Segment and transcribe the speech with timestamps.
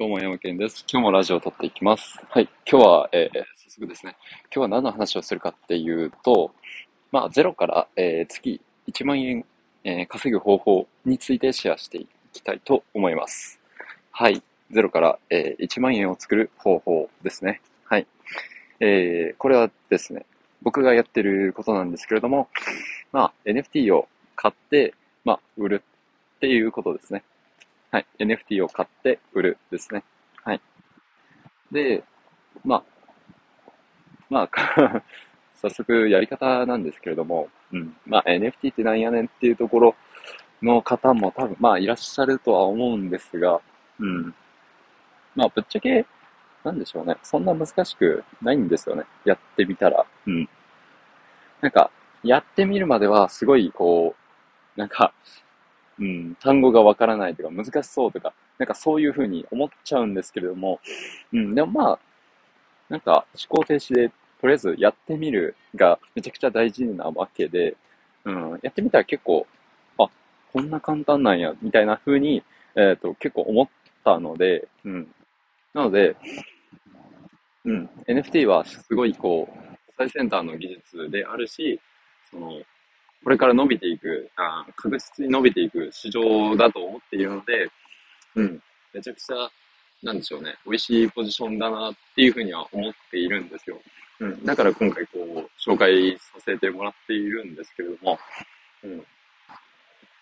[0.00, 0.84] どうも、山健です。
[0.88, 2.20] 今日もラジオを撮っていきます。
[2.30, 2.48] はい。
[2.70, 4.14] 今日は、えー、早速ですね。
[4.42, 6.52] 今日は何の話をするかっていうと、
[7.10, 9.44] まあ、ゼロから、えー、月1万円、
[9.82, 13.58] えー、稼ぐ方法についてシェアしていきたいと思います。
[14.12, 14.40] はい。
[14.70, 17.60] ゼロから、えー、1万円を作る方法ですね。
[17.82, 18.06] はい。
[18.78, 20.26] えー、これはですね、
[20.62, 22.48] 僕がやってることなんですけれども、
[23.10, 24.06] まあ、NFT を
[24.36, 24.94] 買って、
[25.24, 25.82] まあ、売る
[26.36, 27.24] っていうことですね。
[27.90, 28.06] はい。
[28.18, 30.04] NFT を買って売るですね。
[30.44, 30.60] はい。
[31.72, 32.04] で、
[32.64, 32.82] まあ、
[34.28, 35.02] まあ、
[35.56, 37.96] 早速やり方なんですけれども、うん。
[38.06, 39.94] まあ、NFT ってなんやねんっていうところ
[40.62, 43.60] の方も多分、まあ、いらっしゃるとは思うんですが、
[43.98, 44.34] うん。
[45.34, 46.04] まあ、ぶっちゃけ、
[46.64, 47.16] なんでしょうね。
[47.22, 49.04] そんな難しくないんですよね。
[49.24, 50.04] やってみたら。
[50.26, 50.48] うん。
[51.60, 51.90] なんか、
[52.22, 54.14] やってみるまではすごい、こ
[54.76, 55.12] う、なんか、
[56.00, 60.80] うん、単語がわからないとか難しそうとか、なんかそういうふうに思っちゃうんですけれども、
[61.32, 61.98] うん、でもまあ、
[62.88, 67.76] なんか思考停止でとりあえずやってみるがめちゃくちゃ大事なわけで、
[68.24, 69.46] うん、やってみたら結構、
[69.98, 70.08] あ、
[70.52, 72.42] こんな簡単なんや、みたいな風に、
[72.76, 73.68] えっ、ー、と、結構思っ
[74.04, 75.08] たので、うん。
[75.74, 76.16] なので、
[77.64, 81.80] うん、NFT はすごいこう、最先端の技術であるし、
[82.30, 82.62] その、
[83.24, 87.70] これから伸びていく、あ確実に伸びていく市場だと思っているので、
[88.36, 88.62] うん、
[88.94, 89.50] めちゃくちゃ、
[90.02, 93.80] なんでしょうね、美味しいポジションだなっていうふうには思っているんですよ。
[94.20, 98.18] うん、だから今回こう、紹介させてもらっているんですけれども、
[98.84, 99.04] うん、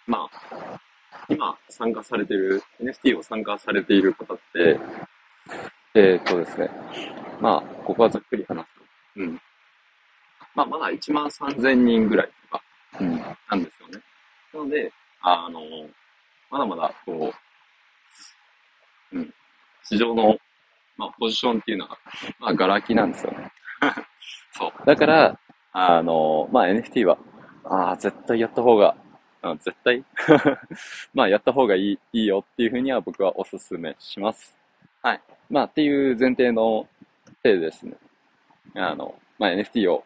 [0.07, 0.81] まあ、
[1.29, 4.79] 今参加されてる、NFT を参加されている方って、
[5.95, 6.71] えー、っとですね、
[7.41, 8.83] まあ、ここはざっくり話すと、
[9.17, 9.41] うん。
[10.55, 12.31] まあ、まだ1万3000人ぐらい
[13.01, 14.01] うん、なんですよね。
[14.53, 15.61] なので、あの、
[16.51, 17.33] まだまだ、こ
[19.13, 19.35] う、うん、
[19.83, 20.37] 市場の、
[20.97, 21.99] まあ、ポジションっていうのは、
[22.39, 23.53] まあ、ガラ空きなんですよね。
[24.53, 24.87] そう。
[24.87, 25.39] だから、
[25.73, 27.19] あの、まあ、NFT は、
[27.65, 28.97] ああ、絶対やった方が、
[29.43, 30.05] あ絶対？
[31.15, 34.57] まあ、やった方がいい、いいよっていうふうには僕はお勧めします。
[35.03, 35.21] はい。
[35.51, 36.89] まあ、っていう前提の
[37.43, 37.97] 手でですね、
[38.75, 40.05] あの、まあ、NFT を、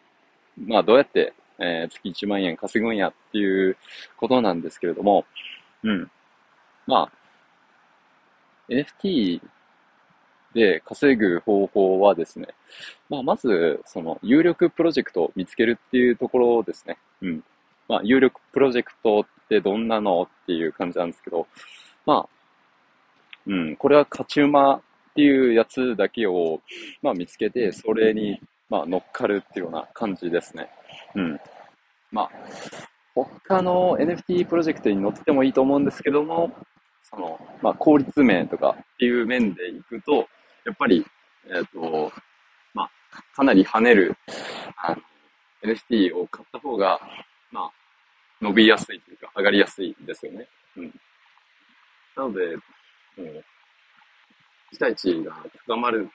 [0.58, 3.76] まあ、どうやってえー、月1万円稼ぐんやっていう
[4.16, 5.24] ことなんですけれども、
[5.82, 6.10] うん。
[6.86, 7.12] まあ、
[8.68, 9.40] NFT
[10.54, 12.48] で稼ぐ方法はですね、
[13.08, 16.98] まあ、まず、その、有力プロジェクトを見つけるっていうところですね。
[17.22, 17.44] うん。
[17.88, 21.46] まあ、有力プロジェクトってどんなのっていう感じなんですけど、
[22.06, 22.28] まあ、
[23.46, 24.82] うん、これは勝ち馬っ
[25.14, 26.60] ていうやつだけを、
[27.02, 30.70] まあ、見つけて、それに、まあ、乗っかるっていうような感じですね。
[31.14, 31.40] うん。
[32.10, 32.30] まあ、
[33.14, 36.52] 他の NFT プロジェクトに乗ってもいいと思うんですけども、
[37.02, 40.28] その、まあ、効率面とかっていう面でいくと、
[40.64, 41.04] やっぱり、
[41.48, 42.12] えっ、ー、と、
[42.74, 42.90] まあ、
[43.34, 44.16] かなり跳ねる、
[44.76, 45.02] あの、
[45.62, 47.00] NFT を買った方が、
[47.50, 47.70] まあ、
[48.40, 50.48] 伸びやすいというか、上がりやすいですよね。
[50.76, 51.00] うん。
[52.16, 52.62] なので、も
[53.24, 53.44] う、
[54.72, 56.08] 期待値が高まる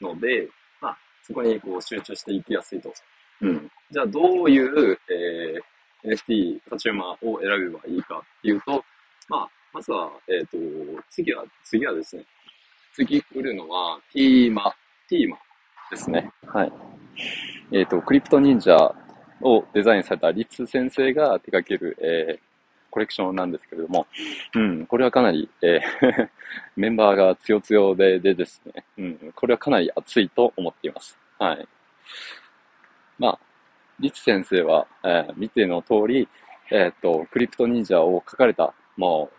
[0.00, 0.48] ので、
[0.80, 2.92] まあ、そこにこう集中していきやすいと
[3.42, 3.70] うん。
[3.90, 8.84] じゃあ、どういう、えー、NFT、カチューマーを選べばいいかっていうと、
[9.28, 12.24] まあ、まずは、えっ、ー、と、次は、次はですね、
[12.94, 14.72] 次来るのは、ティーマ、
[15.08, 15.38] ティーマ
[15.90, 16.30] ですね。
[16.46, 16.72] はい。
[17.72, 18.76] えっ、ー、と、クリプト忍者
[19.40, 22.40] をデザインされたリツ先生が手掛ける、えー、
[22.90, 24.06] コレクションなんですけれども、
[24.54, 26.28] うん、これはかなり、えー
[26.76, 31.16] メンバーが強強ででですね、うん、これはかなり熱いと思っています。
[31.38, 31.68] はい。
[33.18, 33.38] まあ、
[34.00, 36.28] リツ先生は、えー、見ての通り、
[36.72, 39.36] えー、っと、クリプト忍者を描かれた、もう、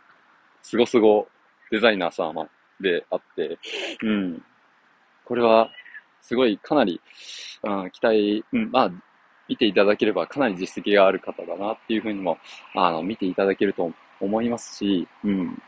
[0.62, 1.28] すごすご
[1.72, 2.36] デザイナーさん
[2.82, 3.58] であって、
[4.04, 4.44] うん。
[5.26, 5.70] これは、
[6.22, 7.02] すごい、かなり、
[7.64, 8.92] うん、期待、うん、まあ、
[9.48, 12.38] 見ていただければかなり実績がある方だなっていうふうにも、
[12.76, 15.62] あの、見ていただけると思いますし、うん。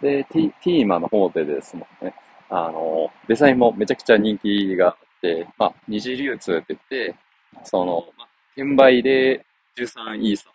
[0.00, 2.14] で、ティーマの方でですもんね、
[2.50, 7.14] あの、デザインもめちゃくちゃ人気があって、まあ、二次流通って言って、
[7.64, 9.44] その、まあ、転売で
[9.76, 10.50] 13イーサ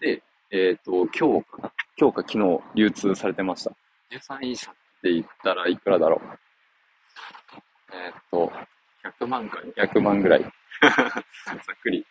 [0.00, 3.70] で、えっ、ー、と、今日かな今日か昨日流通されてました。
[4.10, 6.38] 13イーサって言ったらいくらだろう
[7.92, 8.52] えっ、ー、と、
[9.20, 10.40] 100万か200万ぐらい。
[10.82, 10.92] ざ
[11.72, 12.06] っくり。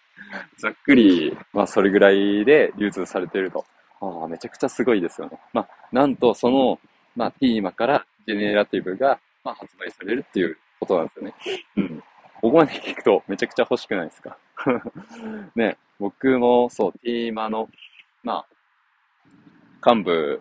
[0.57, 3.66] ざっくり、まあ、それぐらいで流通されていると。
[4.01, 5.39] ああ、めちゃくちゃすごいですよね。
[5.54, 6.80] まあ、なんとその、
[7.16, 11.33] まあ、ティーマからジェネラティブが、まあ、発売されるっていうことなんですよね。
[11.77, 12.04] うん。
[12.45, 14.38] ここまで聞くとめちゃくちゃ欲しくないですか？
[15.56, 17.68] ね、僕もそう、ティーマの、
[18.21, 18.45] ま
[19.83, 20.39] あ、幹部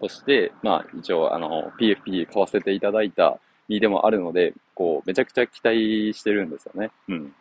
[0.00, 6.92] として、まあ、一応、あの、PFP 買わせていただいた身でもあるので、こう、めちゃくちゃ期待してるんですよね。
[7.08, 7.34] うん。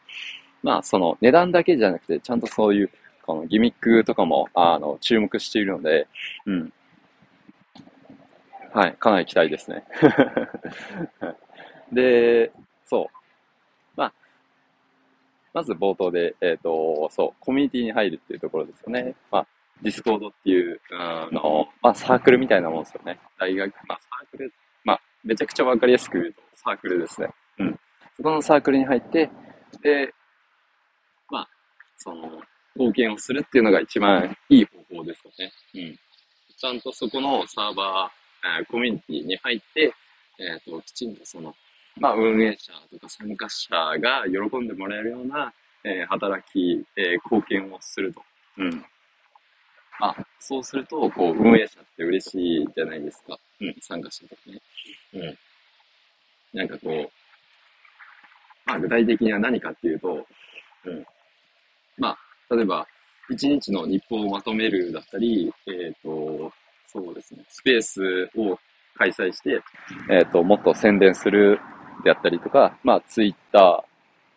[0.64, 2.90] まあ、その、値段だけじゃなくて、ちゃんとそういう、
[3.22, 6.08] このギミックとかも、あの、注目しているので、
[6.48, 6.74] うん。
[8.74, 9.84] はい、かなり期待ですね。
[11.94, 12.52] で、
[15.54, 19.16] まず冒頭で、えっ、ー、と、そう、コミュニティに入るっていうところですよね。
[19.32, 19.48] まあ、
[19.82, 23.20] ディスコードっていう、あの、まあ、サークルみたいなもんですよね。
[23.38, 24.54] 大学、まあ、サークル、
[24.84, 27.30] まあ、めちゃくちゃわかりやすく言うと、サークルですね。
[27.60, 27.80] うん。
[28.18, 29.30] そこのサークルに入って、
[29.82, 30.14] で、
[31.30, 31.50] まあ、
[31.98, 32.42] その、
[32.76, 35.52] 貢献をするっていうのが一番いい方法ですよね。
[35.76, 36.00] うん。
[36.58, 39.94] ちゃんとそこのサーバー、えー、コミュニティに入って、
[40.40, 41.54] えっ、ー、と、きちんとその、
[42.00, 43.70] まあ、運営者とか参加者
[44.00, 45.54] が喜んでもらえるような、
[45.84, 48.22] えー、働き、え貢献をすると。
[48.58, 48.86] うん。
[50.00, 53.38] あ、そうすると、こう、運営者って嬉しいじゃないですか。
[53.62, 54.62] うん、参加者とかね。
[55.14, 55.38] うん。
[56.58, 57.12] なんかこう、
[58.66, 60.26] まあ、具体的には何かっていうと、
[60.86, 61.06] うん。
[61.98, 62.88] まあ、例えば、
[63.30, 66.52] 一日の日報をまとめるだったり、えっ、ー、と、
[66.88, 68.60] そうですね、スペースを
[68.96, 69.62] 開催して、
[70.10, 71.60] えっ、ー、と、もっと宣伝する
[72.04, 73.84] であったりとか、まあ、ツイッター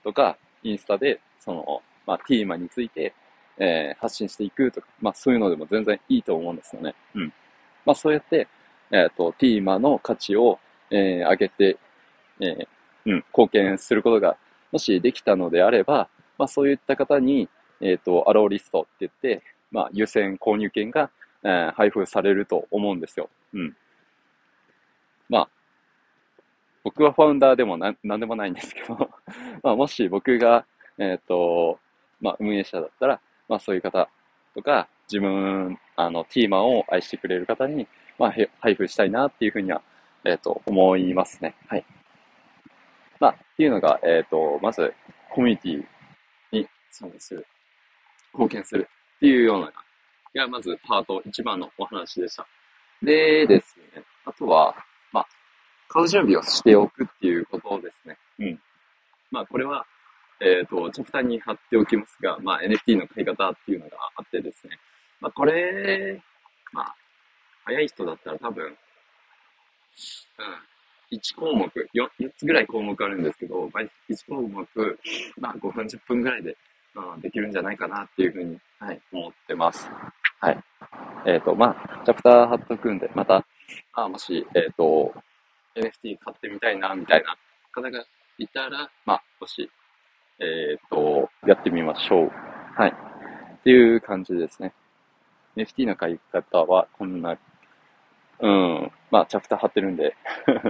[0.05, 3.15] とか、インスタで、その、まあ、ティーマについて、
[3.59, 6.95] えー、発信していくとか、まあそういうのでも全然いいと思うんですよね。
[7.15, 7.33] うん。
[7.85, 8.49] まあそうやって、
[8.91, 10.59] えっ、ー、と、ティーマの価値を、
[10.91, 11.79] えー、上げて、
[12.41, 12.67] えー、
[13.07, 14.37] うん、貢献することが、
[14.73, 16.09] もしできたのであれば、
[16.39, 17.49] まあそういった方に、
[17.81, 21.11] えっ、と、アローリストって言って、まあ優先購入券が、
[21.43, 23.31] えー、配布されると思うんですよ。
[23.55, 23.77] うん。
[25.29, 25.49] まあ、
[26.87, 28.97] 僕はファウンダーでもななんでもないんですけど
[29.65, 30.65] まあもし僕が、
[30.99, 31.81] えっ、ー、と、
[32.21, 34.09] まあ運営者だったら、まあそういう方
[34.55, 37.89] とか、自分、あの、ティーマを愛してくれる方に、
[38.21, 39.83] まあ、配布したいなっていうふうには、
[40.25, 41.57] えっ、ー、と、思いますね。
[41.67, 41.85] はい。
[43.19, 44.95] まあ、っていうのが、えっ、ー、と、まず、
[45.31, 47.47] コミュニティに参加する、
[48.33, 49.73] 貢献するっていうような、
[50.35, 52.47] が、まずパート1番のお話でした。
[53.03, 54.75] でですね、あとは、
[55.13, 55.29] まあ、
[55.89, 58.19] 買う準備をしておくっていうことですね。
[58.39, 58.61] うん。
[59.31, 59.87] まあ、これは、
[60.41, 64.79] えっ、ー、と、チャプターに貼っておきますが、まあ、NFT の買い方っていうのがあってですね。
[65.21, 66.23] まあ、これ、
[66.73, 66.95] まあ、
[67.65, 68.75] 早い人だったら多分、うん、
[71.13, 73.89] 1項目4、4つぐらい項目あるんですけど、まあ、1
[74.29, 74.99] 項目、
[75.39, 76.57] まあ、5分、10分ぐらいで、
[76.95, 79.89] うん、できるんじゃないかなっていうふうに、はい、思ってます。
[80.41, 80.63] はい。
[81.27, 83.47] えっ、ー、と、まあ、チャプター貼っとくんで、また、
[83.95, 85.15] まあ、もし、えっ、ー、と、
[85.77, 87.37] NFT 買ってみたいな、みたいな
[87.73, 88.05] 方が
[88.39, 89.71] いたら、まあ、もし、
[90.39, 92.31] えっ、と、やってみましょう。
[92.77, 92.91] はい。
[92.91, 94.73] っていう感じですね。
[95.57, 97.39] NFT の買い方はこんな、
[98.41, 100.15] うん、まあ、チャプター貼ってるんで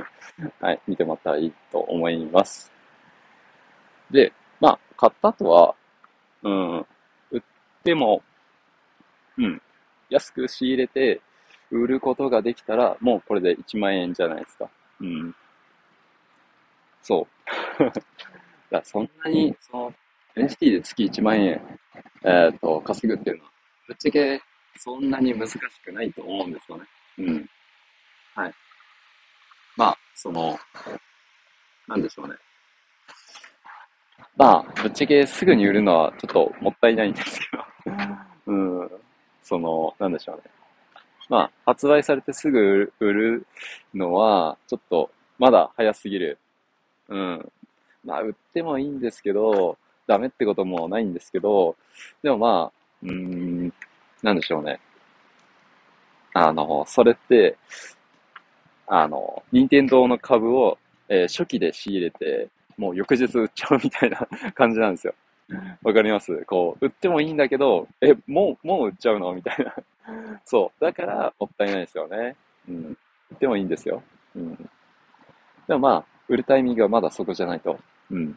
[0.61, 2.73] はい、見てもらったらいいと思います。
[4.11, 5.75] で、まあ、買った後は、
[6.43, 6.87] うん、
[7.33, 7.43] 売っ
[7.83, 8.23] ても、
[9.37, 9.61] うん、
[10.09, 11.21] 安く仕入れて、
[11.71, 14.71] 売ることができたら、もうこれで1万円じゃないですか。
[15.01, 15.35] うん。
[17.03, 17.27] そ
[17.81, 17.85] う。
[18.71, 19.95] だそんなに、その、
[20.35, 21.79] NFT で月1万円、
[22.25, 23.51] えっ、ー、と、稼ぐっていうのは、
[23.89, 24.43] ぶっちゃけ
[24.79, 26.85] そんなに難しくないと思うんですよね。
[27.19, 27.51] うん。
[28.35, 28.55] はい。
[29.77, 30.59] まあ、その、
[31.87, 32.35] なんでしょうね。
[34.37, 37.65] まあ、ぶっちゃけすぐに売るのはちょっともったいないんですけど
[38.53, 38.91] うん。
[39.43, 40.43] その、なんでしょうね。
[41.29, 43.47] まあ、発売されてすぐ売る
[43.95, 46.39] のは、ちょっと、まだ早すぎる。
[47.09, 47.53] うん。
[48.05, 51.77] まあ、売ってもいいんですけど、ダメってこともないんですけど、
[52.23, 53.73] でもまあ、うーん、
[54.23, 54.81] なんでしょうね。
[56.33, 57.57] あの、それって、
[58.87, 60.79] あの、任天堂の株を、
[61.09, 65.15] えー、初期で仕入れて、もう翌日売っちゃうみたいな 感じなんですよ。
[65.83, 66.45] わかります？
[66.47, 69.33] こう、売ってもいいんだけど、え、もう、もう売っちゃうの？
[69.33, 69.75] みたいな。
[70.45, 70.85] そう。
[70.85, 72.37] だから、もったいないですよね。
[72.69, 72.99] うん。
[73.31, 74.03] 売ってもいいんですよ。
[74.35, 74.57] うん。
[75.67, 77.79] でもまあ、売るタイミングはまだそこじゃないと。
[78.11, 78.37] うん。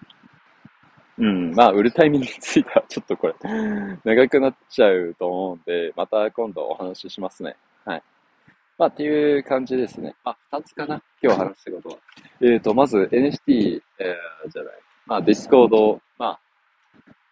[1.17, 1.51] うん。
[1.53, 3.35] まあ、売るタイミングについてはちょっとこれ
[4.03, 7.55] 長くなっちゃうと思うんで、また今度お話ししますね。
[7.85, 8.03] はい。
[8.77, 10.15] まあ、っていう感じですね。
[10.23, 11.01] あ、二つかな？
[11.21, 11.97] 今日話したことは。
[12.41, 14.73] えっ、ー、と、まず NFT、えー、じゃない。
[15.05, 16.39] まあ、ディスコード、ま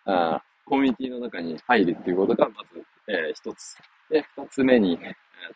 [0.05, 3.77] あ、あコミュニティの中に入るっていうことが、まず、えー、一つ。
[4.09, 5.11] で、二つ目に、えっ、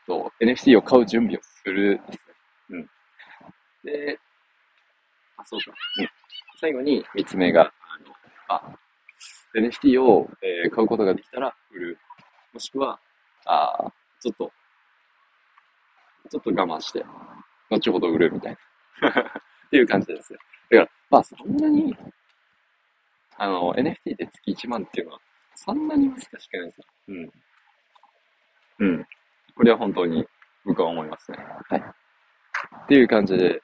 [0.06, 2.36] と、NFT を買う準備をするですね。
[2.70, 2.90] うん。
[3.84, 4.20] で、
[5.38, 5.72] あ、そうか。
[5.98, 6.10] うん。
[6.60, 7.68] 最後に三つ目が、あ
[8.08, 8.16] の、
[8.50, 8.78] あ、
[9.56, 11.98] NFT を、えー、買うことができたら売る。
[12.54, 13.00] もしくは、
[13.46, 13.92] あ
[14.22, 14.52] ちょっと、
[16.30, 17.04] ちょっと我慢して、
[17.70, 18.58] 後ほど売るみたい
[19.02, 19.10] な
[19.68, 20.34] っていう感じです。
[20.34, 21.96] だから、まあそんなに、
[23.38, 25.20] あの、NFT で月1万っていうのは、
[25.56, 26.86] そんなに難しくないですよ。
[27.08, 27.32] うん。
[28.82, 29.06] うん。
[29.56, 30.26] これは本当に
[30.66, 31.38] 僕は思いますね。
[31.70, 31.80] はい。
[31.80, 33.62] っていう感じで、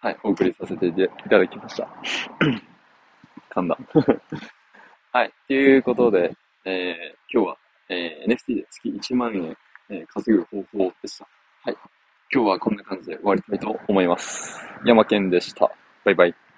[0.00, 0.92] はい、お送りさせてい
[1.28, 1.88] ただきました。
[3.54, 3.78] 噛んだ。
[5.12, 5.28] はい。
[5.28, 6.32] っていうことで、
[6.64, 7.56] えー、今日は、
[7.88, 9.56] えー、NFT で月1万円、
[9.88, 11.26] えー、稼ぐ方法でした。
[11.62, 11.76] はい。
[12.32, 14.60] 今日はこんな感じで終わりたいと思います。
[14.84, 15.70] 山健でした。
[16.04, 16.49] バイバイ。